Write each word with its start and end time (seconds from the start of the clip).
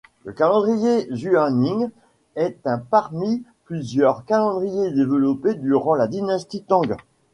Le 0.25 0.33
calendrier 0.33 1.07
Xuanming 1.13 1.91
est 2.35 2.57
un 2.65 2.79
parmi 2.79 3.43
plusieurs 3.65 4.25
calendriers 4.25 4.89
développés 4.89 5.53
durant 5.53 5.93
la 5.93 6.07
dynastie 6.07 6.63
Tang. 6.63 6.97